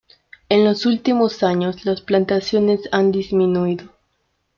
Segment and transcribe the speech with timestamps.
[0.49, 3.93] En los últimos años, las plantaciones han disminuido.